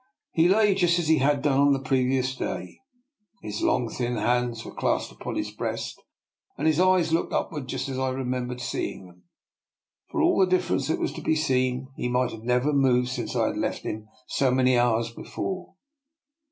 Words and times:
He 0.33 0.47
lay 0.49 0.73
just 0.73 0.97
as 0.97 1.07
he 1.09 1.19
had 1.19 1.43
done 1.43 1.59
on 1.59 1.73
the 1.73 1.79
previous 1.79 2.35
day; 2.35 2.79
his 3.43 3.61
long 3.61 3.87
thin 3.87 4.15
hands 4.15 4.65
were 4.65 4.73
clasped 4.73 5.11
upon 5.11 5.35
his 5.35 5.51
breast, 5.51 6.01
and 6.57 6.65
his 6.65 6.79
eyes 6.79 7.13
looked 7.13 7.33
upward 7.33 7.67
just 7.67 7.87
as 7.87 7.99
I 7.99 8.09
remembered 8.09 8.61
seeing 8.61 9.05
them. 9.05 9.25
For 10.09 10.19
all 10.23 10.39
the 10.39 10.47
difference 10.49 10.87
that 10.87 10.97
was 10.97 11.13
to 11.13 11.21
be 11.21 11.35
seen, 11.35 11.89
he 11.97 12.09
might 12.09 12.33
never 12.41 12.69
have 12.71 12.75
moved 12.77 13.09
since 13.09 13.35
I 13.35 13.45
had 13.49 13.57
left 13.57 13.83
him* 13.83 14.07
so 14.27 14.49
many 14.49 14.75
hours 14.75 15.11
before. 15.13 15.75